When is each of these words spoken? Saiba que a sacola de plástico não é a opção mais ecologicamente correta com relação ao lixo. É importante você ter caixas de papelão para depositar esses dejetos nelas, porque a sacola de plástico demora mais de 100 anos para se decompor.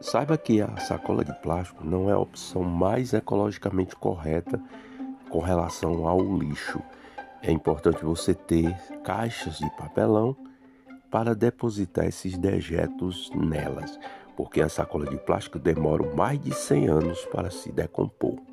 Saiba 0.00 0.38
que 0.38 0.60
a 0.60 0.76
sacola 0.76 1.24
de 1.24 1.32
plástico 1.40 1.84
não 1.84 2.08
é 2.08 2.12
a 2.12 2.18
opção 2.18 2.62
mais 2.62 3.12
ecologicamente 3.12 3.96
correta 3.96 4.60
com 5.28 5.40
relação 5.40 6.06
ao 6.06 6.20
lixo. 6.38 6.80
É 7.42 7.50
importante 7.50 8.04
você 8.04 8.32
ter 8.32 8.76
caixas 9.02 9.58
de 9.58 9.68
papelão 9.76 10.36
para 11.10 11.34
depositar 11.34 12.06
esses 12.06 12.38
dejetos 12.38 13.30
nelas, 13.34 13.98
porque 14.36 14.60
a 14.60 14.68
sacola 14.68 15.04
de 15.04 15.16
plástico 15.16 15.58
demora 15.58 16.14
mais 16.14 16.38
de 16.38 16.54
100 16.54 16.86
anos 16.86 17.24
para 17.26 17.50
se 17.50 17.72
decompor. 17.72 18.47